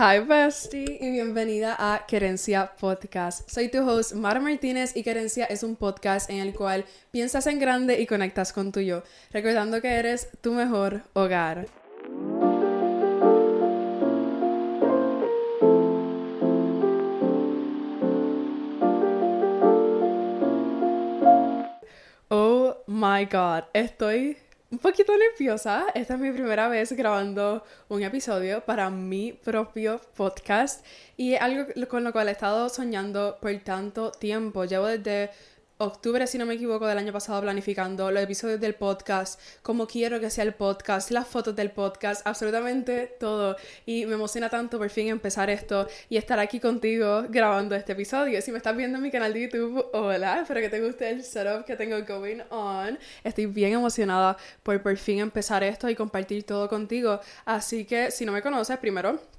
Hi 0.00 0.20
bestie 0.20 0.96
y 1.00 1.10
bienvenida 1.10 1.74
a 1.76 2.06
Querencia 2.06 2.70
Podcast. 2.78 3.50
Soy 3.50 3.68
tu 3.68 3.78
host 3.78 4.12
Mara 4.12 4.38
Martínez 4.38 4.96
y 4.96 5.02
Querencia 5.02 5.44
es 5.46 5.64
un 5.64 5.74
podcast 5.74 6.30
en 6.30 6.38
el 6.38 6.54
cual 6.54 6.84
piensas 7.10 7.48
en 7.48 7.58
grande 7.58 8.00
y 8.00 8.06
conectas 8.06 8.52
con 8.52 8.70
tu 8.70 8.78
yo, 8.78 9.02
recordando 9.32 9.80
que 9.80 9.88
eres 9.88 10.28
tu 10.40 10.52
mejor 10.52 11.02
hogar. 11.14 11.66
Oh 22.28 22.76
my 22.86 23.24
god, 23.24 23.64
estoy 23.72 24.36
un 24.70 24.78
poquito 24.78 25.12
nerviosa. 25.16 25.86
Esta 25.94 26.14
es 26.14 26.20
mi 26.20 26.30
primera 26.30 26.68
vez 26.68 26.92
grabando 26.92 27.64
un 27.88 28.02
episodio 28.02 28.64
para 28.64 28.90
mi 28.90 29.32
propio 29.32 30.00
podcast 30.16 30.84
y 31.16 31.34
es 31.34 31.40
algo 31.40 31.66
con 31.88 32.04
lo 32.04 32.12
cual 32.12 32.28
he 32.28 32.32
estado 32.32 32.68
soñando 32.68 33.38
por 33.40 33.56
tanto 33.60 34.12
tiempo. 34.12 34.64
Llevo 34.64 34.86
desde 34.86 35.30
octubre, 35.78 36.26
si 36.26 36.38
no 36.38 36.46
me 36.46 36.54
equivoco, 36.54 36.86
del 36.86 36.98
año 36.98 37.12
pasado 37.12 37.40
planificando 37.40 38.10
los 38.10 38.22
episodios 38.22 38.60
del 38.60 38.74
podcast, 38.74 39.40
cómo 39.62 39.86
quiero 39.86 40.18
que 40.18 40.28
sea 40.28 40.44
el 40.44 40.54
podcast, 40.54 41.10
las 41.12 41.26
fotos 41.26 41.54
del 41.54 41.70
podcast, 41.70 42.26
absolutamente 42.26 43.06
todo. 43.18 43.56
Y 43.86 44.04
me 44.06 44.14
emociona 44.14 44.50
tanto 44.50 44.78
por 44.78 44.90
fin 44.90 45.08
empezar 45.08 45.50
esto 45.50 45.86
y 46.08 46.16
estar 46.16 46.38
aquí 46.40 46.58
contigo 46.58 47.24
grabando 47.28 47.76
este 47.76 47.92
episodio. 47.92 48.42
Si 48.42 48.50
me 48.50 48.58
estás 48.58 48.76
viendo 48.76 48.98
en 48.98 49.04
mi 49.04 49.10
canal 49.10 49.32
de 49.32 49.42
YouTube, 49.42 49.86
hola, 49.92 50.40
espero 50.42 50.60
que 50.60 50.68
te 50.68 50.80
guste 50.80 51.10
el 51.10 51.22
setup 51.22 51.64
que 51.64 51.76
tengo 51.76 51.96
going 52.04 52.40
on. 52.50 52.98
Estoy 53.22 53.46
bien 53.46 53.72
emocionada 53.72 54.36
por 54.62 54.82
por 54.82 54.96
fin 54.96 55.20
empezar 55.20 55.62
esto 55.62 55.88
y 55.88 55.94
compartir 55.94 56.44
todo 56.44 56.68
contigo. 56.68 57.20
Así 57.44 57.84
que 57.84 58.10
si 58.10 58.26
no 58.26 58.32
me 58.32 58.42
conoces, 58.42 58.78
primero 58.78 59.37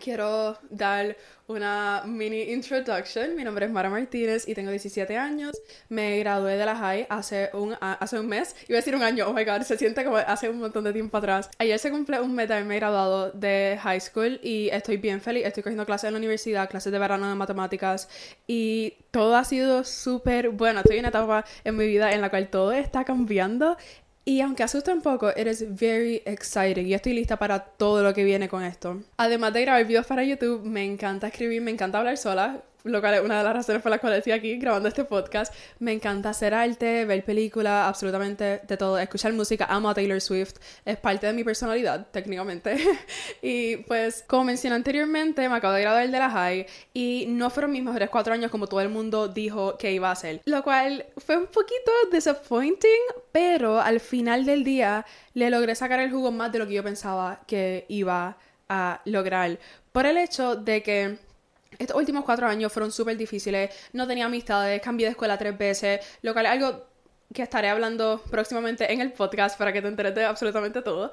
quiero 0.00 0.58
dar 0.70 1.16
una 1.46 2.02
mini 2.06 2.52
introduction. 2.52 3.36
Mi 3.36 3.44
nombre 3.44 3.66
es 3.66 3.72
Mara 3.72 3.90
Martínez 3.90 4.48
y 4.48 4.54
tengo 4.54 4.70
17 4.70 5.16
años. 5.16 5.52
Me 5.88 6.18
gradué 6.18 6.56
de 6.56 6.64
la 6.64 6.76
high 6.76 7.06
hace 7.08 7.50
un, 7.52 7.76
hace 7.80 8.18
un 8.18 8.26
mes. 8.26 8.56
Iba 8.68 8.78
a 8.78 8.80
decir 8.80 8.94
un 8.94 9.02
año, 9.02 9.26
oh 9.28 9.32
my 9.32 9.44
god, 9.44 9.62
se 9.62 9.76
siente 9.76 10.04
como 10.04 10.16
hace 10.16 10.48
un 10.48 10.58
montón 10.58 10.84
de 10.84 10.92
tiempo 10.92 11.16
atrás. 11.16 11.50
Ayer 11.58 11.78
se 11.78 11.90
cumple 11.90 12.20
un 12.20 12.34
mes 12.34 12.48
de 12.48 12.54
haberme 12.54 12.76
graduado 12.76 13.30
de 13.32 13.78
high 13.82 14.00
school 14.00 14.40
y 14.42 14.68
estoy 14.70 14.96
bien 14.96 15.20
feliz. 15.20 15.44
Estoy 15.44 15.62
cogiendo 15.62 15.84
clases 15.86 16.08
en 16.08 16.14
la 16.14 16.18
universidad, 16.18 16.70
clases 16.70 16.92
de 16.92 16.98
verano 16.98 17.28
de 17.28 17.34
matemáticas 17.34 18.08
y 18.46 18.94
todo 19.10 19.36
ha 19.36 19.44
sido 19.44 19.84
súper 19.84 20.50
bueno. 20.50 20.80
Estoy 20.80 20.96
en 20.96 21.00
una 21.00 21.08
etapa 21.10 21.44
en 21.64 21.76
mi 21.76 21.86
vida 21.86 22.12
en 22.12 22.20
la 22.20 22.30
cual 22.30 22.48
todo 22.48 22.72
está 22.72 23.04
cambiando 23.04 23.76
y 24.30 24.40
aunque 24.42 24.62
asusta 24.62 24.92
un 24.92 25.00
poco, 25.00 25.30
it 25.30 25.48
is 25.48 25.64
very 25.68 26.22
exciting 26.24 26.86
y 26.86 26.94
estoy 26.94 27.14
lista 27.14 27.36
para 27.36 27.58
todo 27.58 28.04
lo 28.04 28.14
que 28.14 28.22
viene 28.22 28.48
con 28.48 28.62
esto. 28.62 29.02
Además 29.16 29.52
de 29.52 29.62
grabar 29.62 29.84
videos 29.84 30.06
para 30.06 30.22
YouTube, 30.22 30.62
me 30.62 30.84
encanta 30.84 31.26
escribir, 31.26 31.60
me 31.60 31.72
encanta 31.72 31.98
hablar 31.98 32.16
sola 32.16 32.62
lo 32.84 33.00
cual 33.00 33.14
es 33.14 33.20
una 33.20 33.38
de 33.38 33.44
las 33.44 33.54
razones 33.54 33.82
por 33.82 33.90
las 33.90 34.00
cuales 34.00 34.18
estoy 34.18 34.32
aquí 34.32 34.56
grabando 34.56 34.88
este 34.88 35.04
podcast. 35.04 35.54
Me 35.78 35.92
encanta 35.92 36.30
hacer 36.30 36.54
arte, 36.54 37.04
ver 37.04 37.24
películas, 37.24 37.88
absolutamente 37.88 38.60
de 38.66 38.76
todo, 38.76 38.98
escuchar 38.98 39.32
música. 39.32 39.66
Amo 39.68 39.90
a 39.90 39.94
Taylor 39.94 40.20
Swift, 40.20 40.54
es 40.84 40.96
parte 40.96 41.26
de 41.26 41.32
mi 41.32 41.44
personalidad, 41.44 42.06
técnicamente. 42.10 42.76
y 43.42 43.78
pues, 43.78 44.24
como 44.26 44.44
mencioné 44.44 44.76
anteriormente, 44.76 45.48
me 45.48 45.56
acabo 45.56 45.74
de 45.74 45.82
graduar 45.82 46.10
de 46.10 46.18
la 46.18 46.30
high 46.30 46.66
y 46.94 47.26
no 47.28 47.50
fueron 47.50 47.72
mis 47.72 47.82
mejores 47.82 48.10
cuatro 48.10 48.32
años 48.32 48.50
como 48.50 48.66
todo 48.66 48.80
el 48.80 48.88
mundo 48.88 49.28
dijo 49.28 49.76
que 49.76 49.92
iba 49.92 50.10
a 50.10 50.16
ser. 50.16 50.40
Lo 50.44 50.62
cual 50.62 51.06
fue 51.16 51.36
un 51.36 51.46
poquito 51.46 51.90
disappointing, 52.12 53.00
pero 53.32 53.80
al 53.80 54.00
final 54.00 54.44
del 54.44 54.64
día 54.64 55.04
le 55.34 55.50
logré 55.50 55.74
sacar 55.74 56.00
el 56.00 56.10
jugo 56.10 56.30
más 56.30 56.52
de 56.52 56.58
lo 56.58 56.66
que 56.66 56.74
yo 56.74 56.82
pensaba 56.82 57.40
que 57.46 57.84
iba 57.88 58.36
a 58.68 59.00
lograr. 59.04 59.58
Por 59.92 60.06
el 60.06 60.16
hecho 60.18 60.56
de 60.56 60.82
que 60.82 61.18
estos 61.80 61.96
últimos 61.96 62.24
cuatro 62.24 62.46
años 62.46 62.72
fueron 62.72 62.92
súper 62.92 63.16
difíciles, 63.16 63.70
no 63.94 64.06
tenía 64.06 64.26
amistades, 64.26 64.80
cambié 64.82 65.06
de 65.06 65.12
escuela 65.12 65.38
tres 65.38 65.56
veces, 65.56 66.00
lo 66.22 66.32
cual 66.34 66.46
es 66.46 66.52
algo 66.52 66.86
que 67.32 67.42
estaré 67.42 67.68
hablando 67.68 68.22
próximamente 68.30 68.92
en 68.92 69.00
el 69.00 69.12
podcast 69.12 69.58
para 69.58 69.72
que 69.72 69.80
te 69.80 69.88
enteres 69.88 70.14
de 70.14 70.24
absolutamente 70.24 70.82
todo. 70.82 71.10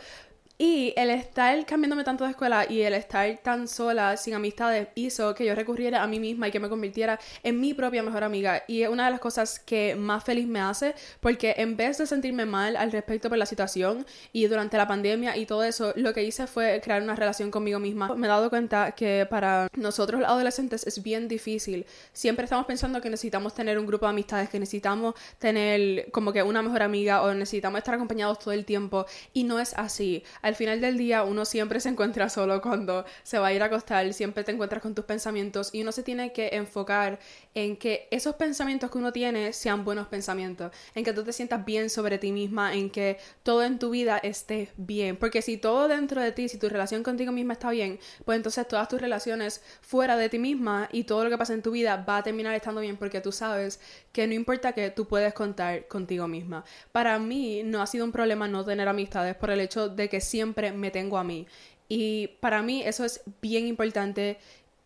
Y 0.59 0.91
el 0.97 1.11
estar 1.11 1.63
cambiándome 1.67 2.03
tanto 2.03 2.23
de 2.23 2.31
escuela 2.31 2.65
y 2.67 2.81
el 2.81 2.95
estar 2.95 3.37
tan 3.43 3.67
sola, 3.67 4.17
sin 4.17 4.33
amistades, 4.33 4.87
hizo 4.95 5.35
que 5.35 5.45
yo 5.45 5.53
recurriera 5.53 6.01
a 6.01 6.07
mí 6.07 6.19
misma 6.19 6.47
y 6.47 6.51
que 6.51 6.59
me 6.59 6.67
convirtiera 6.67 7.19
en 7.43 7.59
mi 7.59 7.75
propia 7.75 8.01
mejor 8.01 8.23
amiga. 8.23 8.63
Y 8.67 8.81
es 8.81 8.89
una 8.89 9.05
de 9.05 9.11
las 9.11 9.19
cosas 9.19 9.59
que 9.59 9.95
más 9.95 10.23
feliz 10.23 10.47
me 10.47 10.59
hace, 10.59 10.95
porque 11.19 11.53
en 11.57 11.77
vez 11.77 11.99
de 11.99 12.07
sentirme 12.07 12.47
mal 12.47 12.75
al 12.75 12.91
respecto 12.91 13.29
por 13.29 13.37
la 13.37 13.45
situación 13.45 14.03
y 14.33 14.47
durante 14.47 14.77
la 14.77 14.87
pandemia 14.87 15.37
y 15.37 15.45
todo 15.45 15.63
eso, 15.63 15.93
lo 15.95 16.11
que 16.11 16.23
hice 16.23 16.47
fue 16.47 16.81
crear 16.83 17.03
una 17.03 17.15
relación 17.15 17.51
conmigo 17.51 17.77
misma. 17.77 18.15
Me 18.15 18.25
he 18.25 18.29
dado 18.29 18.49
cuenta 18.49 18.93
que 18.93 19.27
para 19.29 19.67
nosotros 19.75 20.21
los 20.21 20.27
adolescentes 20.27 20.87
es 20.87 21.03
bien 21.03 21.27
difícil. 21.27 21.85
Siempre 22.13 22.45
estamos 22.45 22.65
pensando 22.65 22.99
que 22.99 23.11
necesitamos 23.11 23.53
tener 23.53 23.77
un 23.77 23.85
grupo 23.85 24.07
de 24.07 24.09
amistades, 24.09 24.49
que 24.49 24.59
necesitamos 24.59 25.13
tener 25.37 26.09
como 26.09 26.33
que 26.33 26.41
una 26.41 26.63
mejor 26.63 26.81
amiga 26.81 27.21
o 27.21 27.31
necesitamos 27.35 27.77
estar 27.77 27.93
acompañados 27.93 28.39
todo 28.39 28.55
el 28.55 28.65
tiempo. 28.65 29.05
Y 29.33 29.43
no 29.43 29.59
es 29.59 29.75
así 29.75 30.23
al 30.47 30.55
final 30.55 30.81
del 30.81 30.97
día 30.97 31.23
uno 31.23 31.45
siempre 31.45 31.79
se 31.79 31.89
encuentra 31.89 32.29
solo 32.29 32.61
cuando 32.61 33.05
se 33.23 33.37
va 33.37 33.47
a 33.47 33.53
ir 33.53 33.61
a 33.61 33.65
acostar, 33.65 34.13
siempre 34.13 34.43
te 34.43 34.51
encuentras 34.51 34.81
con 34.81 34.95
tus 34.95 35.05
pensamientos 35.05 35.69
y 35.73 35.81
uno 35.81 35.91
se 35.91 36.03
tiene 36.03 36.31
que 36.31 36.49
enfocar 36.53 37.19
en 37.57 37.75
que 37.75 38.07
esos 38.11 38.35
pensamientos 38.35 38.91
que 38.91 38.99
uno 38.99 39.11
tiene 39.11 39.51
sean 39.51 39.83
buenos 39.83 40.07
pensamientos, 40.07 40.71
en 40.93 41.03
que 41.03 41.11
tú 41.11 41.23
te 41.23 41.33
sientas 41.33 41.65
bien 41.65 41.89
sobre 41.89 42.19
ti 42.19 42.31
misma, 42.31 42.75
en 42.75 42.91
que 42.91 43.17
todo 43.41 43.63
en 43.63 43.79
tu 43.79 43.89
vida 43.89 44.19
esté 44.19 44.69
bien, 44.77 45.17
porque 45.17 45.41
si 45.41 45.57
todo 45.57 45.87
dentro 45.87 46.21
de 46.21 46.31
ti, 46.31 46.49
si 46.49 46.59
tu 46.59 46.69
relación 46.69 47.01
contigo 47.01 47.31
misma 47.31 47.53
está 47.53 47.71
bien, 47.71 47.99
pues 48.25 48.35
entonces 48.35 48.67
todas 48.67 48.87
tus 48.87 49.01
relaciones 49.01 49.63
fuera 49.81 50.15
de 50.17 50.29
ti 50.29 50.37
misma 50.37 50.87
y 50.91 51.05
todo 51.05 51.23
lo 51.23 51.31
que 51.31 51.37
pasa 51.39 51.55
en 51.55 51.63
tu 51.63 51.71
vida 51.71 52.05
va 52.07 52.17
a 52.17 52.23
terminar 52.23 52.53
estando 52.53 52.79
bien 52.79 52.95
porque 52.95 53.21
tú 53.21 53.31
sabes 53.31 53.79
que 54.11 54.27
no 54.27 54.35
importa 54.35 54.73
que 54.73 54.91
tú 54.91 55.07
puedes 55.07 55.33
contar 55.33 55.87
contigo 55.87 56.27
misma. 56.27 56.63
Para 56.91 57.17
mí 57.17 57.63
no 57.63 57.81
ha 57.81 57.87
sido 57.87 58.05
un 58.05 58.11
problema 58.11 58.47
no 58.47 58.63
tener 58.65 58.87
amistades 58.87 59.35
por 59.35 59.49
el 59.49 59.61
hecho 59.61 59.89
de 59.89 60.09
que 60.09 60.21
siempre 60.21 60.73
me 60.73 60.91
tengo 60.91 61.17
a 61.17 61.23
mí. 61.23 61.47
Y 61.89 62.27
para 62.39 62.61
mí 62.61 62.83
eso 62.83 63.03
es 63.03 63.21
bien 63.41 63.65
importante 63.65 64.37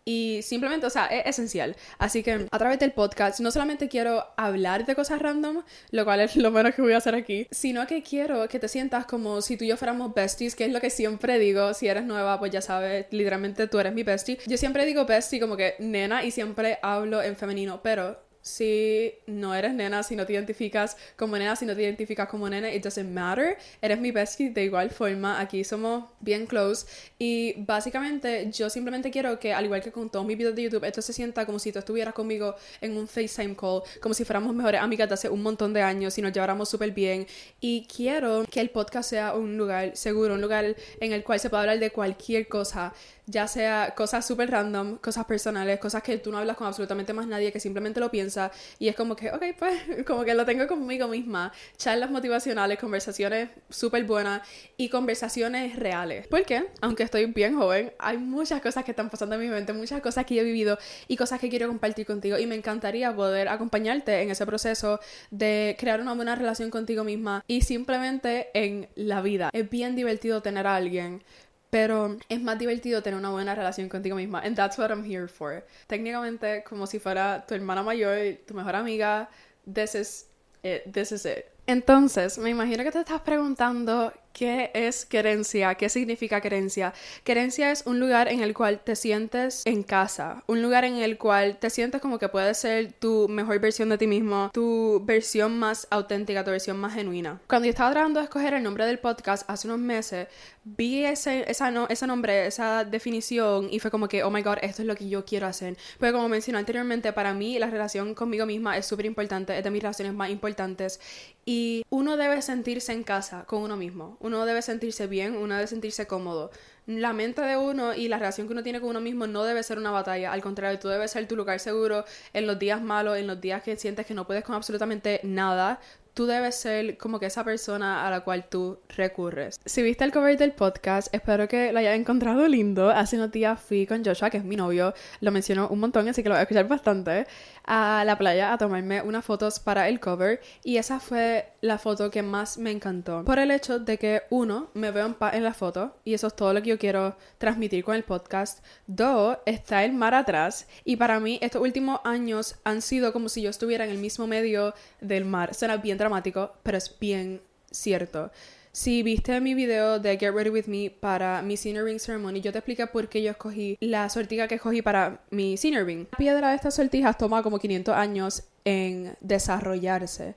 y 0.06 0.42
simplemente, 0.44 0.86
o 0.86 0.90
sea, 0.90 1.06
es 1.06 1.26
esencial. 1.26 1.76
Así 1.98 2.24
que 2.24 2.48
a 2.50 2.58
través 2.58 2.80
del 2.80 2.92
podcast 2.92 3.40
no 3.40 3.52
solamente 3.52 3.88
quiero 3.88 4.26
hablar 4.38 4.86
de 4.86 4.96
cosas 4.96 5.22
random, 5.22 5.64
lo 5.92 6.06
cual 6.06 6.22
es 6.22 6.36
lo 6.36 6.52
menos 6.52 6.76
que 6.76 6.82
voy 6.82 6.94
a 6.94 6.98
hacer 6.98 7.16
aquí, 7.16 7.48
sino 7.52 7.86
que 7.88 8.02
quiero 8.04 8.48
que 8.48 8.60
te 8.60 8.68
sientas 8.68 9.06
como 9.06 9.42
si 9.42 9.58
tú 9.58 9.64
y 9.64 9.68
yo 9.68 9.78
fuéramos 9.78 10.14
besties, 10.14 10.56
que 10.56 10.66
es 10.66 10.72
lo 10.72 10.82
que 10.82 10.90
siempre 10.90 11.40
digo. 11.40 11.74
Si 11.74 11.88
eres 11.88 12.06
nueva, 12.06 12.40
pues 12.40 12.52
ya 12.52 12.62
sabes, 12.62 13.06
literalmente 13.12 13.68
tú 13.68 13.80
eres 13.80 13.94
mi 13.94 14.04
bestie. 14.04 14.40
Yo 14.48 14.58
siempre 14.58 14.86
digo 14.86 15.06
bestie 15.06 15.40
como 15.40 15.58
que 15.58 15.76
nena 15.80 16.24
y 16.24 16.32
siempre 16.32 16.80
hablo 16.82 17.22
en 17.22 17.36
femenino, 17.36 17.82
pero 17.84 18.31
si 18.42 19.14
no 19.28 19.54
eres 19.54 19.74
nena, 19.74 20.04
si 20.04 20.16
no 20.16 20.26
te 20.26 20.34
identificas 20.34 20.98
como 21.16 21.38
nena, 21.38 21.56
si 21.56 21.66
no 21.66 21.76
te 21.76 21.84
identificas 21.84 22.28
como 22.28 22.50
nena, 22.50 22.74
it 22.74 22.84
doesn't 22.84 23.10
matter. 23.12 23.58
Eres 23.82 24.00
mi 24.00 24.12
bestie 24.12 24.50
de 24.50 24.64
igual 24.64 24.90
forma. 24.90 25.40
Aquí 25.40 25.64
somos 25.64 26.06
bien 26.20 26.46
close. 26.46 26.86
Y 27.20 27.54
básicamente 27.58 28.50
yo 28.52 28.70
simplemente 28.70 29.12
quiero 29.12 29.40
que, 29.40 29.54
al 29.54 29.66
igual 29.66 29.82
que 29.82 29.92
con 29.92 30.10
todos 30.10 30.26
mis 30.26 30.38
videos 30.38 30.56
de 30.56 30.64
YouTube, 30.64 30.84
esto 30.84 31.02
se 31.02 31.14
sienta 31.14 31.46
como 31.46 31.60
si 31.60 31.72
tú 31.72 31.80
estuvieras 31.80 32.14
conmigo 32.14 32.56
en 32.82 32.98
un 32.98 33.08
FaceTime 33.08 33.56
call, 33.56 33.84
como 34.02 34.14
si 34.14 34.26
fuéramos 34.26 34.56
mejores 34.56 34.82
amigas 34.82 35.08
de 35.08 35.14
hace 35.14 35.30
un 35.30 35.42
montón 35.42 35.74
de 35.74 35.82
años 35.82 36.18
y 36.18 36.22
nos 36.22 36.34
lleváramos 36.34 36.70
súper 36.70 36.92
bien. 36.92 37.28
Y 37.60 37.86
quiero 37.86 38.46
que 38.50 38.60
el 38.60 38.70
podcast 38.70 39.10
sea 39.10 39.34
un 39.34 39.58
lugar 39.58 39.96
seguro, 39.96 40.34
un 40.34 40.42
lugar 40.42 40.76
en 41.00 41.14
el 41.14 41.24
cual 41.24 41.40
se 41.40 41.50
pueda 41.50 41.62
hablar 41.62 41.80
de 41.80 41.92
cualquier 41.92 42.48
cosa 42.48 42.94
ya 43.32 43.48
sea 43.48 43.94
cosas 43.96 44.26
súper 44.26 44.52
random, 44.52 44.98
cosas 44.98 45.26
personales, 45.26 45.80
cosas 45.80 46.04
que 46.04 46.18
tú 46.18 46.32
no 46.32 46.38
hablas 46.38 46.58
con 46.58 46.68
absolutamente 46.68 47.14
más 47.14 47.28
nadie, 47.28 47.52
que 47.52 47.60
simplemente 47.60 48.00
lo 48.00 48.12
piensa 48.12 48.52
y 48.78 48.90
es 48.90 48.96
como 48.96 49.16
que, 49.16 49.32
ok, 49.32 49.44
pues 49.58 49.82
como 50.06 50.24
que 50.26 50.34
lo 50.34 50.46
tengo 50.46 50.68
conmigo 50.68 51.08
misma, 51.08 51.54
charlas 51.78 52.12
motivacionales, 52.12 52.78
conversaciones 52.78 53.50
súper 53.70 54.04
buenas 54.04 54.42
y 54.78 54.90
conversaciones 54.90 55.78
reales. 55.78 56.28
Porque, 56.28 56.68
aunque 56.82 57.04
estoy 57.04 57.26
bien 57.28 57.58
joven, 57.58 57.94
hay 58.00 58.18
muchas 58.18 58.62
cosas 58.62 58.84
que 58.84 58.92
están 58.92 59.10
pasando 59.10 59.36
en 59.36 59.42
mi 59.42 59.48
mente, 59.48 59.72
muchas 59.72 60.02
cosas 60.02 60.26
que 60.26 60.40
he 60.40 60.44
vivido 60.44 60.78
y 61.08 61.16
cosas 61.16 61.40
que 61.40 61.50
quiero 61.50 61.68
compartir 61.68 62.06
contigo 62.06 62.38
y 62.38 62.46
me 62.46 62.56
encantaría 62.56 63.16
poder 63.16 63.48
acompañarte 63.48 64.22
en 64.22 64.32
ese 64.32 64.46
proceso 64.46 65.00
de 65.30 65.78
crear 65.80 66.02
una 66.02 66.14
buena 66.14 66.36
relación 66.36 66.70
contigo 66.70 67.06
misma 67.06 67.44
y 67.48 67.62
simplemente 67.62 68.50
en 68.54 68.90
la 68.96 69.22
vida. 69.22 69.50
Es 69.54 69.70
bien 69.70 69.96
divertido 69.96 70.42
tener 70.42 70.68
a 70.68 70.76
alguien 70.76 71.24
pero 71.72 72.18
es 72.30 72.42
más 72.42 72.60
divertido 72.60 73.02
tener 73.02 73.18
una 73.18 73.32
buena 73.32 73.56
relación 73.56 73.90
contigo 73.90 74.18
misma. 74.18 74.42
And 74.42 74.56
that's 74.56 74.78
what 74.78 74.92
I'm 74.92 75.04
here 75.04 75.28
for. 75.28 75.66
Técnicamente, 75.88 76.64
como 76.64 76.86
si 76.86 77.00
fuera 77.00 77.46
tu 77.48 77.56
hermana 77.56 77.82
mayor, 77.82 78.38
tu 78.46 78.54
mejor 78.54 78.76
amiga. 78.76 79.30
This 79.66 79.96
is 79.96 80.28
it. 80.64 80.92
This 80.92 81.12
is 81.14 81.26
it. 81.26 81.46
Entonces, 81.68 82.38
me 82.38 82.50
imagino 82.50 82.84
que 82.84 82.92
te 82.92 83.00
estás 83.00 83.22
preguntando 83.22 84.12
¿Qué 84.34 84.72
es 84.74 85.06
querencia? 85.06 85.76
¿Qué 85.76 85.90
significa 85.90 86.42
querencia? 86.42 86.94
Querencia 87.24 87.72
es 87.72 87.84
un 87.86 88.00
lugar 88.00 88.30
en 88.30 88.42
el 88.42 88.54
cual 88.54 88.80
te 88.80 88.96
sientes 88.96 89.62
en 89.66 89.84
casa, 89.84 90.44
un 90.48 90.62
lugar 90.62 90.86
en 90.86 90.96
el 90.96 91.18
cual 91.18 91.58
te 91.60 91.70
sientes 91.70 92.02
como 92.02 92.18
que 92.18 92.30
puedes 92.30 92.58
ser 92.58 92.94
tu 92.94 93.28
mejor 93.28 93.60
versión 93.60 93.90
de 93.90 93.98
ti 93.98 94.08
mismo, 94.08 94.50
tu 94.54 95.02
versión 95.06 95.60
más 95.60 95.86
auténtica, 95.90 96.44
tu 96.44 96.52
versión 96.52 96.78
más 96.78 96.94
genuina. 96.94 97.42
Cuando 97.48 97.66
yo 97.66 97.72
estaba 97.72 97.92
tratando 97.92 98.20
de 98.20 98.26
escoger 98.26 98.54
el 98.54 98.64
nombre 98.64 98.86
del 98.86 99.00
podcast 99.00 99.50
hace 99.50 99.68
unos 99.68 99.80
meses, 99.80 100.28
vi 100.64 101.04
ese, 101.04 101.50
esa 101.52 101.70
no, 101.70 101.88
ese 101.90 102.08
nombre, 102.08 102.48
esa 102.48 102.86
definición 102.86 103.68
y 103.70 103.80
fue 103.80 103.92
como 103.92 104.08
que, 104.08 104.24
oh 104.24 104.32
my 104.32 104.42
god, 104.42 104.58
esto 104.62 104.82
es 104.82 104.88
lo 104.88 104.96
que 104.96 105.10
yo 105.10 105.26
quiero 105.26 105.48
hacer. 105.48 105.78
Pero 106.00 106.14
como 106.14 106.30
mencioné 106.30 106.60
anteriormente, 106.60 107.12
para 107.12 107.34
mí 107.34 107.60
la 107.60 107.70
relación 107.70 108.16
conmigo 108.16 108.46
misma 108.46 108.78
es 108.78 108.86
súper 108.86 109.06
importante, 109.06 109.58
es 109.58 109.64
de 109.64 109.72
mis 109.72 109.82
relaciones 109.82 110.14
más 110.14 110.30
importantes 110.30 111.00
y 111.44 111.51
uno 111.90 112.18
debe 112.18 112.42
sentirse 112.42 112.94
en 112.94 113.04
casa 113.04 113.46
con 113.46 113.62
uno 113.62 113.78
mismo. 113.78 114.18
Uno 114.20 114.46
debe 114.46 114.62
sentirse 114.62 115.08
bien, 115.08 115.36
uno 115.36 115.56
debe 115.56 115.68
sentirse 115.68 116.08
cómodo. 116.08 116.52
La 116.88 117.14
mente 117.14 117.42
de 117.42 117.58
uno 117.58 117.94
y 117.94 118.08
la 118.08 118.18
relación 118.18 118.48
que 118.48 118.54
uno 118.54 118.64
tiene 118.64 118.82
con 118.82 118.90
uno 118.90 119.02
mismo 119.02 119.28
no 119.28 119.44
debe 119.44 119.62
ser 119.64 119.78
una 119.78 119.92
batalla, 119.92 120.34
al 120.34 120.42
contrario, 120.42 120.80
tú 120.80 120.88
debes 120.88 121.12
ser 121.12 121.28
tu 121.28 121.36
lugar 121.36 121.60
seguro 121.60 122.06
en 122.34 122.48
los 122.48 122.58
días 122.58 122.82
malos, 122.82 123.18
en 123.18 123.28
los 123.28 123.40
días 123.40 123.62
que 123.64 123.78
sientes 123.78 124.06
que 124.06 124.14
no 124.14 124.26
puedes 124.26 124.44
con 124.44 124.56
absolutamente 124.56 125.20
nada, 125.24 125.80
tú 126.14 126.26
debes 126.26 126.56
ser 126.56 126.98
como 126.98 127.20
que 127.20 127.28
esa 127.28 127.44
persona 127.44 128.06
a 128.06 128.10
la 128.10 128.22
cual 128.22 128.48
tú 128.50 128.80
recurres. 128.90 129.60
Si 129.66 129.82
viste 129.82 130.04
el 130.04 130.12
cover 130.12 130.38
del 130.38 130.52
podcast, 130.54 131.14
espero 131.14 131.48
que 131.48 131.72
lo 131.72 131.80
hayas 131.80 131.96
encontrado 131.96 132.48
lindo. 132.48 132.90
Hace 132.90 133.16
unos 133.16 133.32
días 133.32 133.60
fui 133.60 133.86
con 133.86 134.04
Joshua, 134.04 134.30
que 134.30 134.38
es 134.38 134.44
mi 134.44 134.56
novio, 134.56 134.94
lo 135.22 135.32
menciono 135.32 135.68
un 135.70 135.80
montón, 135.80 136.08
así 136.08 136.24
que 136.24 136.30
lo 136.30 136.36
voy 136.36 136.40
a 136.40 136.44
escuchar 136.44 136.68
bastante, 136.68 137.28
a 137.66 138.04
la 138.06 138.18
playa 138.18 138.54
a 138.54 138.58
tomarme 138.58 139.02
unas 139.02 139.24
fotos 139.24 139.60
para 139.60 139.88
el 139.88 140.00
cover 140.00 140.42
y 140.64 140.78
esa 140.78 141.00
fue 141.00 141.54
la 141.62 141.78
foto 141.78 142.10
que 142.10 142.22
más 142.24 142.58
me 142.58 142.72
encantó. 142.72 143.24
Por 143.24 143.40
el 143.40 143.52
hecho 143.52 143.80
de 143.80 143.98
que, 143.98 144.24
uno, 144.30 144.70
me 144.74 144.92
veo 144.92 145.06
en 145.06 145.14
paz 145.14 145.36
en 145.36 145.44
la 145.44 145.54
foto 145.54 145.96
y 146.04 146.14
eso 146.14 146.28
es 146.28 146.36
todo 146.36 146.54
lo 146.54 146.62
que 146.62 146.70
yo 146.70 146.80
quiero 146.80 147.16
transmitir 147.38 147.84
con 147.84 147.96
el 147.96 148.04
podcast. 148.04 148.64
Dos, 148.88 149.38
está 149.46 149.84
el 149.84 149.94
mar 149.94 150.14
atrás 150.14 150.68
y 150.84 150.96
para 150.96 151.20
mí 151.20 151.40
estos 151.42 151.62
últimos 151.62 152.00
años 152.04 152.56
han 152.64 152.82
sido 152.82 153.14
como 153.14 153.30
si 153.30 153.42
yo 153.42 153.50
estuviera 153.50 153.86
en 153.86 153.92
el 153.92 153.98
mismo 153.98 154.28
medio 154.28 154.74
del 155.00 155.26
mar. 155.26 155.54
Suena 155.54 155.78
bien 155.78 155.98
dramático, 156.02 156.54
pero 156.64 156.78
es 156.78 156.98
bien 157.00 157.42
cierto. 157.72 158.32
Si 158.74 159.04
viste 159.04 159.42
mi 159.42 159.54
video 159.54 160.00
de 160.00 160.18
Get 160.18 160.34
Ready 160.34 160.50
With 160.50 160.68
Me 160.68 160.90
para 160.90 161.42
mi 161.42 161.58
Senior 161.58 161.86
Ring 161.86 162.00
Ceremony, 162.00 162.40
yo 162.40 162.52
te 162.52 162.60
expliqué 162.60 162.88
por 162.88 163.10
qué 163.10 163.22
yo 163.22 163.32
escogí 163.32 163.78
la 163.82 164.10
sortija 164.10 164.48
que 164.48 164.56
escogí 164.56 164.82
para 164.82 165.22
mi 165.30 165.58
Senior 165.58 165.86
Ring. 165.86 166.08
La 166.12 166.18
piedra 166.18 166.50
de 166.50 166.56
estas 166.56 166.76
sortijas 166.76 167.18
toma 167.18 167.44
como 167.44 167.60
500 167.60 167.94
años 167.94 168.44
en 168.64 169.16
desarrollarse 169.20 170.36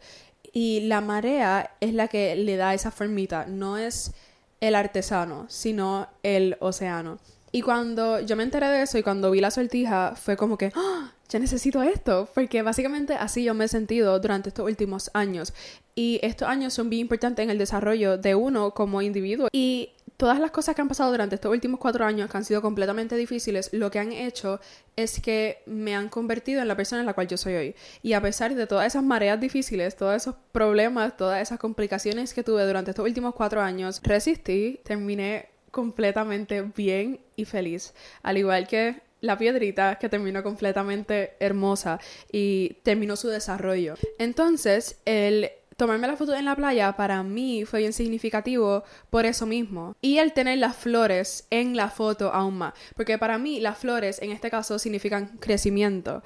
y 0.52 0.80
la 0.80 1.00
marea 1.00 1.76
es 1.80 1.94
la 1.94 2.08
que 2.08 2.34
le 2.34 2.56
da 2.56 2.74
esa 2.74 2.90
formita, 2.90 3.46
no 3.46 3.78
es 3.78 4.12
el 4.60 4.74
artesano, 4.74 5.46
sino 5.48 6.08
el 6.22 6.56
océano. 6.60 7.18
Y 7.52 7.62
cuando 7.62 8.20
yo 8.20 8.34
me 8.34 8.42
enteré 8.42 8.68
de 8.68 8.82
eso 8.82 8.98
y 8.98 9.02
cuando 9.02 9.30
vi 9.30 9.40
la 9.40 9.52
sortija, 9.52 10.14
fue 10.16 10.36
como 10.36 10.58
que, 10.58 10.72
¡Ah! 10.74 11.13
Ya 11.28 11.38
necesito 11.38 11.82
esto, 11.82 12.28
porque 12.34 12.62
básicamente 12.62 13.14
así 13.14 13.44
yo 13.44 13.54
me 13.54 13.64
he 13.64 13.68
sentido 13.68 14.18
durante 14.20 14.50
estos 14.50 14.66
últimos 14.66 15.10
años. 15.14 15.54
Y 15.94 16.20
estos 16.22 16.48
años 16.48 16.74
son 16.74 16.90
bien 16.90 17.02
importantes 17.02 17.42
en 17.42 17.50
el 17.50 17.58
desarrollo 17.58 18.18
de 18.18 18.34
uno 18.34 18.72
como 18.72 19.00
individuo. 19.00 19.48
Y 19.52 19.90
todas 20.16 20.38
las 20.38 20.50
cosas 20.50 20.74
que 20.74 20.82
han 20.82 20.88
pasado 20.88 21.10
durante 21.10 21.36
estos 21.36 21.50
últimos 21.50 21.80
cuatro 21.80 22.04
años, 22.04 22.30
que 22.30 22.36
han 22.36 22.44
sido 22.44 22.62
completamente 22.62 23.16
difíciles, 23.16 23.70
lo 23.72 23.90
que 23.90 23.98
han 23.98 24.12
hecho 24.12 24.60
es 24.96 25.20
que 25.20 25.62
me 25.66 25.94
han 25.94 26.08
convertido 26.08 26.62
en 26.62 26.68
la 26.68 26.76
persona 26.76 27.00
en 27.00 27.06
la 27.06 27.14
cual 27.14 27.28
yo 27.28 27.36
soy 27.36 27.54
hoy. 27.54 27.74
Y 28.02 28.12
a 28.12 28.20
pesar 28.20 28.54
de 28.54 28.66
todas 28.66 28.86
esas 28.86 29.02
mareas 29.02 29.40
difíciles, 29.40 29.96
todos 29.96 30.14
esos 30.14 30.34
problemas, 30.52 31.16
todas 31.16 31.40
esas 31.40 31.58
complicaciones 31.58 32.34
que 32.34 32.42
tuve 32.42 32.64
durante 32.66 32.90
estos 32.90 33.04
últimos 33.04 33.34
cuatro 33.34 33.60
años, 33.60 34.00
resistí, 34.02 34.80
terminé 34.84 35.48
completamente 35.70 36.62
bien 36.62 37.20
y 37.34 37.44
feliz. 37.44 37.94
Al 38.22 38.38
igual 38.38 38.68
que 38.68 39.02
la 39.24 39.38
piedrita 39.38 39.96
que 39.96 40.08
terminó 40.08 40.42
completamente 40.42 41.34
hermosa 41.40 41.98
y 42.30 42.74
terminó 42.82 43.16
su 43.16 43.28
desarrollo. 43.28 43.94
Entonces, 44.18 45.00
el 45.04 45.50
tomarme 45.76 46.06
la 46.06 46.16
foto 46.16 46.34
en 46.34 46.44
la 46.44 46.54
playa 46.54 46.92
para 46.92 47.22
mí 47.22 47.64
fue 47.64 47.80
bien 47.80 47.92
significativo 47.92 48.84
por 49.10 49.24
eso 49.24 49.46
mismo. 49.46 49.96
Y 50.00 50.18
el 50.18 50.32
tener 50.32 50.58
las 50.58 50.76
flores 50.76 51.46
en 51.50 51.76
la 51.76 51.88
foto 51.88 52.32
aún 52.32 52.58
más. 52.58 52.74
Porque 52.96 53.18
para 53.18 53.38
mí 53.38 53.60
las 53.60 53.78
flores 53.78 54.20
en 54.22 54.30
este 54.30 54.50
caso 54.50 54.78
significan 54.78 55.38
crecimiento. 55.38 56.22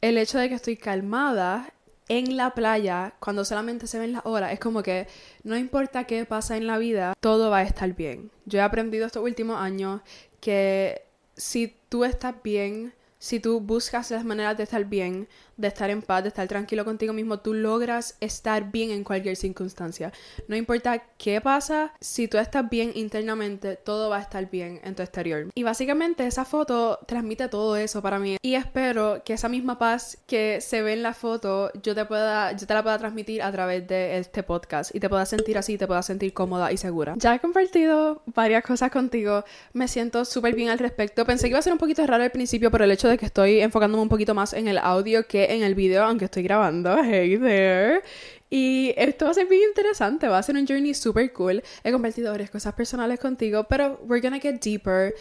El 0.00 0.16
hecho 0.16 0.38
de 0.38 0.48
que 0.48 0.54
estoy 0.54 0.76
calmada 0.76 1.72
en 2.08 2.38
la 2.38 2.54
playa, 2.54 3.12
cuando 3.20 3.44
solamente 3.44 3.86
se 3.86 3.98
ven 3.98 4.12
las 4.12 4.24
horas, 4.24 4.52
es 4.52 4.60
como 4.60 4.82
que 4.82 5.06
no 5.42 5.58
importa 5.58 6.04
qué 6.04 6.24
pasa 6.24 6.56
en 6.56 6.66
la 6.66 6.78
vida, 6.78 7.14
todo 7.20 7.50
va 7.50 7.58
a 7.58 7.62
estar 7.62 7.94
bien. 7.94 8.30
Yo 8.46 8.58
he 8.58 8.62
aprendido 8.62 9.06
estos 9.06 9.22
últimos 9.22 9.60
años 9.60 10.00
que 10.40 11.02
si 11.38 11.74
tú 11.88 12.04
estás 12.04 12.34
bien, 12.42 12.92
si 13.18 13.40
tú 13.40 13.60
buscas 13.60 14.10
las 14.10 14.24
maneras 14.24 14.56
de 14.58 14.64
estar 14.64 14.84
bien, 14.84 15.28
de 15.58 15.68
estar 15.68 15.90
en 15.90 16.00
paz, 16.00 16.22
de 16.22 16.28
estar 16.28 16.48
tranquilo 16.48 16.84
contigo 16.84 17.12
mismo, 17.12 17.40
tú 17.40 17.52
logras 17.52 18.16
estar 18.20 18.70
bien 18.70 18.90
en 18.90 19.04
cualquier 19.04 19.36
circunstancia. 19.36 20.12
No 20.46 20.56
importa 20.56 21.02
qué 21.18 21.40
pasa, 21.40 21.92
si 22.00 22.28
tú 22.28 22.38
estás 22.38 22.70
bien 22.70 22.92
internamente, 22.94 23.76
todo 23.76 24.08
va 24.08 24.18
a 24.18 24.22
estar 24.22 24.48
bien 24.50 24.80
en 24.84 24.94
tu 24.94 25.02
exterior. 25.02 25.48
Y 25.54 25.64
básicamente 25.64 26.26
esa 26.26 26.44
foto 26.44 27.00
transmite 27.06 27.48
todo 27.48 27.76
eso 27.76 28.00
para 28.00 28.18
mí. 28.18 28.36
Y 28.40 28.54
espero 28.54 29.22
que 29.24 29.34
esa 29.34 29.48
misma 29.48 29.78
paz 29.78 30.18
que 30.26 30.60
se 30.60 30.80
ve 30.82 30.92
en 30.92 31.02
la 31.02 31.12
foto, 31.12 31.70
yo 31.82 31.94
te 31.94 32.04
pueda, 32.04 32.52
yo 32.52 32.66
te 32.66 32.74
la 32.74 32.82
pueda 32.82 32.98
transmitir 32.98 33.42
a 33.42 33.50
través 33.50 33.86
de 33.88 34.18
este 34.18 34.42
podcast 34.42 34.94
y 34.94 35.00
te 35.00 35.08
puedas 35.08 35.28
sentir 35.28 35.58
así, 35.58 35.76
te 35.76 35.86
puedas 35.86 36.06
sentir 36.06 36.32
cómoda 36.32 36.70
y 36.70 36.76
segura. 36.76 37.14
Ya 37.18 37.34
he 37.34 37.40
compartido 37.40 38.22
varias 38.26 38.62
cosas 38.62 38.92
contigo, 38.92 39.44
me 39.72 39.88
siento 39.88 40.24
súper 40.24 40.54
bien 40.54 40.68
al 40.68 40.78
respecto. 40.78 41.24
Pensé 41.24 41.46
que 41.46 41.50
iba 41.50 41.58
a 41.58 41.62
ser 41.62 41.72
un 41.72 41.78
poquito 41.78 42.06
raro 42.06 42.22
al 42.22 42.30
principio 42.30 42.70
por 42.70 42.82
el 42.82 42.92
hecho 42.92 43.08
de 43.08 43.18
que 43.18 43.26
estoy 43.26 43.60
enfocándome 43.60 44.02
un 44.02 44.08
poquito 44.08 44.34
más 44.34 44.52
en 44.52 44.68
el 44.68 44.78
audio 44.78 45.26
que 45.26 45.47
en 45.48 45.62
el 45.62 45.74
video, 45.74 46.04
aunque 46.04 46.26
estoy 46.26 46.42
grabando. 46.42 46.96
Hey 47.08 47.38
there. 47.38 48.02
Y 48.50 48.94
esto 48.96 49.26
va 49.26 49.32
a 49.32 49.34
ser 49.34 49.46
bien 49.46 49.62
interesante, 49.68 50.26
va 50.26 50.38
a 50.38 50.42
ser 50.42 50.56
un 50.56 50.66
journey 50.66 50.94
super 50.94 51.30
cool. 51.34 51.62
He 51.84 51.92
compartido 51.92 52.30
varias 52.30 52.50
cosas 52.50 52.72
personales 52.74 53.20
contigo, 53.20 53.64
pero 53.64 54.00
we're 54.04 54.22
gonna 54.22 54.40
get 54.40 54.60
deeper 54.60 55.14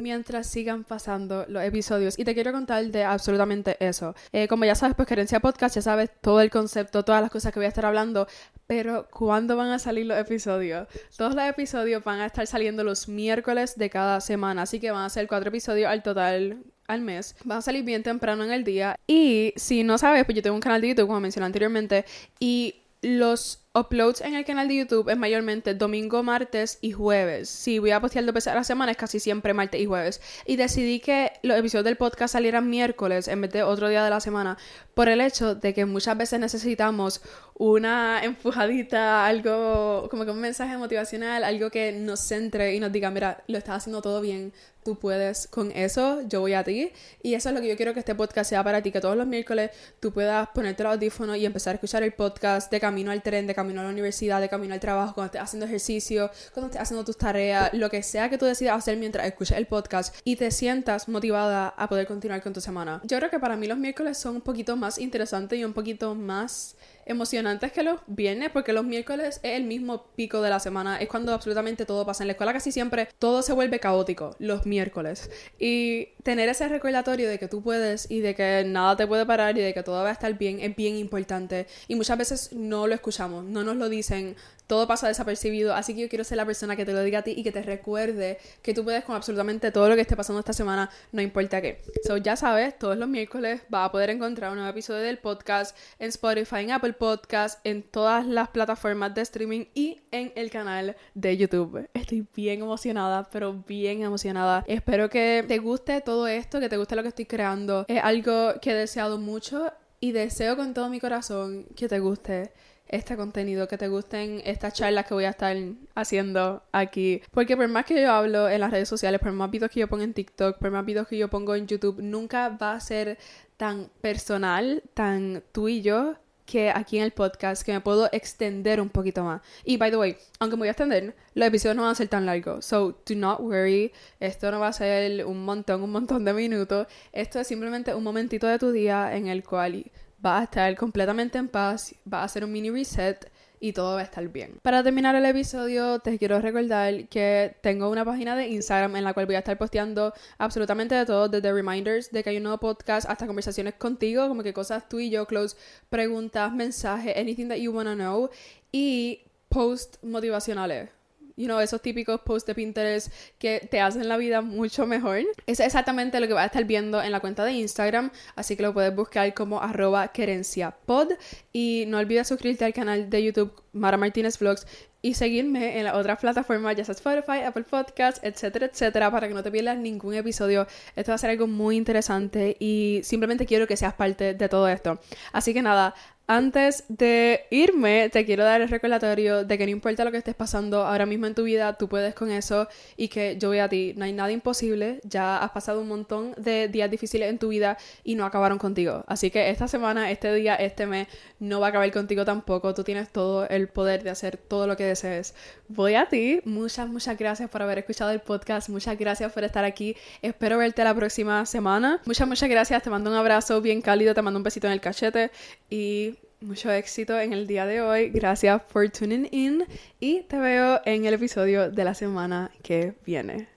mientras 0.00 0.48
sigan 0.48 0.82
pasando 0.82 1.44
los 1.48 1.62
episodios. 1.62 2.18
Y 2.18 2.24
te 2.24 2.34
quiero 2.34 2.50
contar 2.50 2.84
de 2.86 3.04
absolutamente 3.04 3.76
eso. 3.78 4.16
Eh, 4.32 4.48
como 4.48 4.64
ya 4.64 4.74
sabes, 4.74 4.96
pues 4.96 5.06
Querencia 5.06 5.38
Podcast, 5.38 5.76
ya 5.76 5.82
sabes 5.82 6.10
todo 6.20 6.40
el 6.40 6.50
concepto, 6.50 7.04
todas 7.04 7.22
las 7.22 7.30
cosas 7.30 7.52
que 7.52 7.60
voy 7.60 7.66
a 7.66 7.68
estar 7.68 7.86
hablando, 7.86 8.26
pero 8.66 9.08
¿cuándo 9.10 9.56
van 9.56 9.70
a 9.70 9.78
salir 9.78 10.06
los 10.06 10.18
episodios? 10.18 10.88
Todos 11.16 11.36
los 11.36 11.44
episodios 11.44 12.02
van 12.02 12.20
a 12.20 12.26
estar 12.26 12.46
saliendo 12.48 12.82
los 12.82 13.06
miércoles 13.06 13.76
de 13.76 13.90
cada 13.90 14.20
semana, 14.20 14.62
así 14.62 14.80
que 14.80 14.90
van 14.90 15.04
a 15.04 15.08
ser 15.08 15.28
cuatro 15.28 15.50
episodios 15.50 15.88
al 15.88 16.02
total 16.02 16.64
al 16.86 17.00
mes. 17.00 17.36
Va 17.48 17.58
a 17.58 17.62
salir 17.62 17.84
bien 17.84 18.02
temprano 18.02 18.44
en 18.44 18.52
el 18.52 18.64
día. 18.64 18.96
Y 19.06 19.52
si 19.56 19.84
no 19.84 19.98
sabes, 19.98 20.24
pues 20.24 20.36
yo 20.36 20.42
tengo 20.42 20.54
un 20.54 20.60
canal 20.60 20.80
de 20.80 20.88
YouTube, 20.88 21.06
como 21.06 21.20
mencioné 21.20 21.46
anteriormente, 21.46 22.04
y 22.38 22.76
los 23.02 23.58
uploads 23.74 24.20
en 24.20 24.36
el 24.36 24.44
canal 24.44 24.68
de 24.68 24.76
YouTube 24.76 25.08
es 25.08 25.16
mayormente 25.16 25.74
domingo, 25.74 26.22
martes 26.22 26.78
y 26.80 26.92
jueves. 26.92 27.48
Si 27.48 27.80
voy 27.80 27.90
a 27.90 28.00
postear 28.00 28.24
dos 28.24 28.34
veces 28.34 28.52
a 28.52 28.54
la 28.54 28.64
semana 28.64 28.92
es 28.92 28.98
casi 28.98 29.18
siempre 29.18 29.54
martes 29.54 29.80
y 29.80 29.86
jueves. 29.86 30.20
Y 30.46 30.54
decidí 30.54 31.00
que 31.00 31.32
los 31.42 31.58
episodios 31.58 31.84
del 31.84 31.96
podcast 31.96 32.32
salieran 32.32 32.70
miércoles 32.70 33.26
en 33.26 33.40
vez 33.40 33.50
de 33.50 33.64
otro 33.64 33.88
día 33.88 34.04
de 34.04 34.10
la 34.10 34.20
semana 34.20 34.56
por 34.94 35.08
el 35.08 35.20
hecho 35.20 35.56
de 35.56 35.74
que 35.74 35.84
muchas 35.84 36.16
veces 36.16 36.38
necesitamos 36.38 37.22
una 37.62 38.24
empujadita, 38.24 39.24
algo 39.24 40.08
como 40.10 40.24
que 40.24 40.32
un 40.32 40.40
mensaje 40.40 40.76
motivacional, 40.76 41.44
algo 41.44 41.70
que 41.70 41.92
nos 41.92 42.18
centre 42.18 42.74
y 42.74 42.80
nos 42.80 42.90
diga, 42.90 43.08
mira, 43.10 43.44
lo 43.46 43.56
estás 43.56 43.76
haciendo 43.76 44.02
todo 44.02 44.20
bien, 44.20 44.52
tú 44.82 44.98
puedes 44.98 45.46
con 45.46 45.70
eso, 45.70 46.22
yo 46.28 46.40
voy 46.40 46.54
a 46.54 46.64
ti. 46.64 46.90
Y 47.22 47.34
eso 47.34 47.50
es 47.50 47.54
lo 47.54 47.60
que 47.60 47.68
yo 47.68 47.76
quiero 47.76 47.94
que 47.94 48.00
este 48.00 48.16
podcast 48.16 48.50
sea 48.50 48.64
para 48.64 48.82
ti, 48.82 48.90
que 48.90 49.00
todos 49.00 49.16
los 49.16 49.28
miércoles 49.28 49.70
tú 50.00 50.12
puedas 50.12 50.48
ponerte 50.48 50.82
el 50.82 50.88
audífono 50.88 51.36
y 51.36 51.46
empezar 51.46 51.72
a 51.72 51.74
escuchar 51.74 52.02
el 52.02 52.12
podcast 52.12 52.68
de 52.68 52.80
camino 52.80 53.12
al 53.12 53.22
tren, 53.22 53.46
de 53.46 53.54
camino 53.54 53.80
a 53.80 53.84
la 53.84 53.90
universidad, 53.90 54.40
de 54.40 54.48
camino 54.48 54.74
al 54.74 54.80
trabajo, 54.80 55.14
cuando 55.14 55.26
estés 55.26 55.42
haciendo 55.42 55.66
ejercicio, 55.66 56.32
cuando 56.52 56.66
estés 56.66 56.82
haciendo 56.82 57.04
tus 57.04 57.16
tareas, 57.16 57.72
lo 57.74 57.88
que 57.90 58.02
sea 58.02 58.28
que 58.28 58.38
tú 58.38 58.44
decidas 58.44 58.76
hacer 58.76 58.96
mientras 58.96 59.24
escuches 59.24 59.56
el 59.56 59.66
podcast 59.66 60.16
y 60.24 60.34
te 60.34 60.50
sientas 60.50 61.08
motivada 61.08 61.68
a 61.68 61.88
poder 61.88 62.08
continuar 62.08 62.42
con 62.42 62.52
tu 62.52 62.60
semana. 62.60 63.00
Yo 63.04 63.18
creo 63.18 63.30
que 63.30 63.38
para 63.38 63.56
mí 63.56 63.68
los 63.68 63.78
miércoles 63.78 64.18
son 64.18 64.34
un 64.36 64.40
poquito 64.40 64.76
más 64.76 64.98
interesantes 64.98 65.60
y 65.60 65.64
un 65.64 65.74
poquito 65.74 66.16
más 66.16 66.74
emocionantes 67.06 67.72
que 67.72 67.82
los 67.82 68.00
viernes, 68.06 68.50
porque 68.52 68.72
los 68.72 68.84
miércoles 68.84 69.40
es 69.42 69.56
el 69.56 69.64
mismo 69.64 70.06
pico 70.14 70.42
de 70.42 70.50
la 70.50 70.60
semana, 70.60 70.98
es 70.98 71.08
cuando 71.08 71.32
absolutamente 71.32 71.86
todo 71.86 72.06
pasa. 72.06 72.22
En 72.22 72.28
la 72.28 72.32
escuela 72.32 72.52
casi 72.52 72.72
siempre 72.72 73.08
todo 73.18 73.42
se 73.42 73.52
vuelve 73.52 73.80
caótico 73.80 74.36
los 74.38 74.66
miércoles. 74.66 75.30
Y 75.58 76.08
tener 76.22 76.48
ese 76.48 76.68
recordatorio 76.68 77.28
de 77.28 77.38
que 77.38 77.48
tú 77.48 77.62
puedes 77.62 78.10
y 78.10 78.20
de 78.20 78.34
que 78.34 78.64
nada 78.66 78.96
te 78.96 79.06
puede 79.06 79.26
parar 79.26 79.56
y 79.58 79.62
de 79.62 79.74
que 79.74 79.82
todo 79.82 80.02
va 80.02 80.10
a 80.10 80.12
estar 80.12 80.36
bien 80.36 80.60
es 80.60 80.74
bien 80.76 80.96
importante. 80.96 81.66
Y 81.88 81.94
muchas 81.94 82.18
veces 82.18 82.52
no 82.52 82.86
lo 82.86 82.94
escuchamos, 82.94 83.44
no 83.44 83.64
nos 83.64 83.76
lo 83.76 83.88
dicen 83.88 84.36
todo 84.72 84.86
pasa 84.86 85.06
desapercibido, 85.06 85.74
así 85.74 85.94
que 85.94 86.00
yo 86.00 86.08
quiero 86.08 86.24
ser 86.24 86.38
la 86.38 86.46
persona 86.46 86.76
que 86.76 86.86
te 86.86 86.94
lo 86.94 87.02
diga 87.02 87.18
a 87.18 87.22
ti 87.22 87.34
y 87.36 87.42
que 87.42 87.52
te 87.52 87.60
recuerde 87.60 88.38
que 88.62 88.72
tú 88.72 88.84
puedes 88.84 89.04
con 89.04 89.14
absolutamente 89.14 89.70
todo 89.70 89.86
lo 89.90 89.96
que 89.96 90.00
esté 90.00 90.16
pasando 90.16 90.40
esta 90.40 90.54
semana, 90.54 90.88
no 91.12 91.20
importa 91.20 91.60
qué. 91.60 91.82
So, 92.06 92.16
ya 92.16 92.36
sabes, 92.36 92.78
todos 92.78 92.96
los 92.96 93.06
miércoles 93.06 93.60
vas 93.68 93.86
a 93.86 93.92
poder 93.92 94.08
encontrar 94.08 94.50
un 94.50 94.56
nuevo 94.56 94.70
episodio 94.70 95.02
del 95.02 95.18
podcast 95.18 95.76
en 95.98 96.08
Spotify, 96.08 96.60
en 96.60 96.70
Apple 96.70 96.94
Podcast, 96.94 97.60
en 97.64 97.82
todas 97.82 98.26
las 98.26 98.48
plataformas 98.48 99.14
de 99.14 99.20
streaming 99.20 99.66
y 99.74 100.00
en 100.10 100.32
el 100.36 100.50
canal 100.50 100.96
de 101.12 101.36
YouTube. 101.36 101.86
Estoy 101.92 102.26
bien 102.34 102.62
emocionada, 102.62 103.28
pero 103.30 103.52
bien 103.52 104.00
emocionada. 104.02 104.64
Espero 104.66 105.10
que 105.10 105.44
te 105.46 105.58
guste 105.58 106.00
todo 106.00 106.26
esto, 106.26 106.60
que 106.60 106.70
te 106.70 106.78
guste 106.78 106.96
lo 106.96 107.02
que 107.02 107.08
estoy 107.08 107.26
creando. 107.26 107.84
Es 107.88 108.02
algo 108.02 108.54
que 108.62 108.70
he 108.70 108.74
deseado 108.74 109.18
mucho 109.18 109.70
y 110.00 110.12
deseo 110.12 110.56
con 110.56 110.72
todo 110.72 110.88
mi 110.88 110.98
corazón 110.98 111.66
que 111.76 111.88
te 111.88 111.98
guste 112.00 112.52
este 112.88 113.16
contenido, 113.16 113.68
que 113.68 113.78
te 113.78 113.88
gusten 113.88 114.42
estas 114.44 114.74
charlas 114.74 115.06
que 115.06 115.14
voy 115.14 115.24
a 115.24 115.30
estar 115.30 115.56
haciendo 115.94 116.62
aquí. 116.72 117.22
Porque 117.30 117.56
por 117.56 117.68
más 117.68 117.84
que 117.84 118.00
yo 118.00 118.12
hablo 118.12 118.48
en 118.48 118.60
las 118.60 118.70
redes 118.70 118.88
sociales, 118.88 119.20
por 119.20 119.32
más 119.32 119.50
videos 119.50 119.70
que 119.70 119.80
yo 119.80 119.88
pongo 119.88 120.02
en 120.02 120.14
TikTok, 120.14 120.58
por 120.58 120.70
más 120.70 120.84
videos 120.84 121.08
que 121.08 121.16
yo 121.16 121.28
pongo 121.28 121.54
en 121.54 121.66
YouTube, 121.66 122.02
nunca 122.02 122.50
va 122.50 122.74
a 122.74 122.80
ser 122.80 123.18
tan 123.56 123.90
personal, 124.00 124.82
tan 124.94 125.42
tú 125.52 125.68
y 125.68 125.82
yo, 125.82 126.16
que 126.44 126.70
aquí 126.70 126.98
en 126.98 127.04
el 127.04 127.12
podcast, 127.12 127.62
que 127.62 127.72
me 127.72 127.80
puedo 127.80 128.08
extender 128.12 128.80
un 128.80 128.90
poquito 128.90 129.24
más. 129.24 129.40
Y 129.64 129.76
by 129.76 129.90
the 129.90 129.96
way, 129.96 130.16
aunque 130.38 130.56
me 130.56 130.60
voy 130.60 130.68
a 130.68 130.72
extender, 130.72 131.14
los 131.34 131.48
episodios 131.48 131.76
no 131.76 131.82
van 131.82 131.92
a 131.92 131.94
ser 131.94 132.08
tan 132.08 132.26
largos. 132.26 132.66
So, 132.66 132.98
do 133.06 133.14
not 133.14 133.40
worry. 133.40 133.92
Esto 134.20 134.50
no 134.50 134.60
va 134.60 134.68
a 134.68 134.72
ser 134.72 135.24
un 135.24 135.44
montón, 135.44 135.82
un 135.82 135.90
montón 135.90 136.24
de 136.24 136.32
minutos. 136.32 136.88
Esto 137.12 137.40
es 137.40 137.46
simplemente 137.46 137.94
un 137.94 138.04
momentito 138.04 138.46
de 138.46 138.58
tu 138.58 138.70
día 138.70 139.16
en 139.16 139.28
el 139.28 139.44
cual 139.44 139.90
vas 140.22 140.40
a 140.40 140.44
estar 140.44 140.76
completamente 140.76 141.36
en 141.36 141.48
paz, 141.48 141.94
vas 142.04 142.22
a 142.22 142.24
hacer 142.24 142.44
un 142.44 142.52
mini 142.52 142.70
reset 142.70 143.28
y 143.58 143.72
todo 143.72 143.94
va 143.94 144.00
a 144.00 144.04
estar 144.04 144.26
bien. 144.28 144.58
Para 144.62 144.82
terminar 144.82 145.14
el 145.14 145.24
episodio, 145.24 145.98
te 145.98 146.18
quiero 146.18 146.40
recordar 146.40 147.08
que 147.08 147.56
tengo 147.60 147.90
una 147.90 148.04
página 148.04 148.34
de 148.36 148.48
Instagram 148.48 148.96
en 148.96 149.04
la 149.04 149.14
cual 149.14 149.26
voy 149.26 149.34
a 149.34 149.40
estar 149.40 149.58
posteando 149.58 150.12
absolutamente 150.38 150.94
de 150.94 151.06
todo, 151.06 151.28
desde 151.28 151.52
reminders 151.52 152.10
de 152.10 152.22
que 152.22 152.30
hay 152.30 152.36
un 152.38 152.44
nuevo 152.44 152.58
podcast 152.58 153.08
hasta 153.08 153.26
conversaciones 153.26 153.74
contigo, 153.74 154.28
como 154.28 154.42
que 154.42 154.52
cosas 154.52 154.88
tú 154.88 155.00
y 155.00 155.10
yo, 155.10 155.26
close, 155.26 155.56
preguntas, 155.90 156.52
mensajes, 156.52 157.16
anything 157.16 157.48
that 157.48 157.56
you 157.56 157.72
wanna 157.72 157.94
know, 157.94 158.30
y 158.70 159.22
posts 159.48 159.98
motivacionales 160.02 160.88
you 161.36 161.46
know, 161.46 161.60
esos 161.60 161.80
típicos 161.82 162.20
posts 162.20 162.46
de 162.46 162.54
Pinterest 162.54 163.12
que 163.38 163.66
te 163.70 163.80
hacen 163.80 164.08
la 164.08 164.16
vida 164.16 164.40
mucho 164.40 164.86
mejor. 164.86 165.20
Es 165.46 165.60
exactamente 165.60 166.20
lo 166.20 166.26
que 166.26 166.34
vas 166.34 166.44
a 166.44 166.46
estar 166.46 166.64
viendo 166.64 167.02
en 167.02 167.12
la 167.12 167.20
cuenta 167.20 167.44
de 167.44 167.52
Instagram, 167.52 168.10
así 168.36 168.56
que 168.56 168.62
lo 168.62 168.72
puedes 168.72 168.94
buscar 168.94 169.32
como 169.34 169.60
arroba 169.60 170.08
querenciapod 170.08 171.08
y 171.52 171.84
no 171.88 171.98
olvides 171.98 172.28
suscribirte 172.28 172.64
al 172.64 172.72
canal 172.72 173.10
de 173.10 173.22
YouTube 173.22 173.52
Mara 173.72 173.96
Martínez 173.96 174.38
Vlogs 174.38 174.66
y 175.02 175.14
seguirme 175.14 175.78
en 175.78 175.84
las 175.84 175.94
otras 175.94 176.20
plataformas, 176.20 176.76
ya 176.76 176.84
sea 176.84 176.94
Spotify, 176.94 177.40
Apple 177.44 177.64
Podcasts, 177.64 178.20
etcétera, 178.22 178.66
etcétera, 178.66 179.10
para 179.10 179.26
que 179.26 179.34
no 179.34 179.42
te 179.42 179.50
pierdas 179.50 179.76
ningún 179.76 180.14
episodio. 180.14 180.66
Esto 180.94 181.10
va 181.10 181.16
a 181.16 181.18
ser 181.18 181.30
algo 181.30 181.48
muy 181.48 181.76
interesante 181.76 182.56
y 182.60 183.00
simplemente 183.02 183.44
quiero 183.44 183.66
que 183.66 183.76
seas 183.76 183.94
parte 183.94 184.34
de 184.34 184.48
todo 184.48 184.68
esto. 184.68 185.00
Así 185.32 185.52
que 185.52 185.60
nada, 185.60 185.94
antes 186.36 186.84
de 186.88 187.46
irme, 187.50 188.08
te 188.08 188.24
quiero 188.24 188.44
dar 188.44 188.62
el 188.62 188.68
recordatorio 188.68 189.44
de 189.44 189.58
que 189.58 189.64
no 189.66 189.70
importa 189.70 190.04
lo 190.04 190.10
que 190.10 190.16
estés 190.16 190.34
pasando 190.34 190.84
ahora 190.86 191.04
mismo 191.04 191.26
en 191.26 191.34
tu 191.34 191.44
vida, 191.44 191.74
tú 191.74 191.88
puedes 191.88 192.14
con 192.14 192.30
eso 192.30 192.68
y 192.96 193.08
que 193.08 193.36
yo 193.38 193.48
voy 193.48 193.58
a 193.58 193.68
ti. 193.68 193.92
No 193.96 194.06
hay 194.06 194.12
nada 194.12 194.32
imposible, 194.32 195.00
ya 195.04 195.38
has 195.38 195.50
pasado 195.50 195.80
un 195.80 195.88
montón 195.88 196.34
de 196.38 196.68
días 196.68 196.90
difíciles 196.90 197.28
en 197.28 197.38
tu 197.38 197.48
vida 197.48 197.76
y 198.02 198.14
no 198.14 198.24
acabaron 198.24 198.58
contigo. 198.58 199.04
Así 199.06 199.30
que 199.30 199.50
esta 199.50 199.68
semana, 199.68 200.10
este 200.10 200.32
día, 200.32 200.54
este 200.54 200.86
mes 200.86 201.08
no 201.38 201.60
va 201.60 201.66
a 201.66 201.68
acabar 201.70 201.90
contigo 201.92 202.24
tampoco. 202.24 202.72
Tú 202.72 202.82
tienes 202.82 203.10
todo 203.10 203.46
el 203.48 203.68
poder 203.68 204.02
de 204.02 204.10
hacer 204.10 204.36
todo 204.38 204.66
lo 204.66 204.76
que 204.76 204.84
desees. 204.84 205.34
Voy 205.68 205.96
a 205.96 206.06
ti. 206.06 206.40
Muchas, 206.44 206.88
muchas 206.88 207.18
gracias 207.18 207.50
por 207.50 207.62
haber 207.62 207.78
escuchado 207.78 208.10
el 208.10 208.20
podcast. 208.20 208.68
Muchas 208.70 208.98
gracias 208.98 209.32
por 209.32 209.44
estar 209.44 209.64
aquí. 209.64 209.96
Espero 210.22 210.56
verte 210.58 210.82
la 210.82 210.94
próxima 210.94 211.44
semana. 211.44 212.00
Muchas, 212.06 212.26
muchas 212.26 212.48
gracias. 212.48 212.82
Te 212.82 212.90
mando 212.90 213.10
un 213.10 213.16
abrazo 213.16 213.60
bien 213.60 213.82
cálido, 213.82 214.14
te 214.14 214.22
mando 214.22 214.38
un 214.38 214.44
besito 214.44 214.66
en 214.66 214.72
el 214.72 214.80
cachete 214.80 215.30
y 215.68 216.16
mucho 216.42 216.70
éxito 216.70 217.18
en 217.18 217.32
el 217.32 217.46
día 217.46 217.66
de 217.66 217.80
hoy. 217.80 218.10
Gracias 218.10 218.60
por 218.72 218.88
tuning 218.90 219.28
in 219.30 219.64
y 220.00 220.22
te 220.22 220.38
veo 220.38 220.80
en 220.84 221.04
el 221.04 221.14
episodio 221.14 221.70
de 221.70 221.84
la 221.84 221.94
semana 221.94 222.50
que 222.62 222.94
viene. 223.04 223.48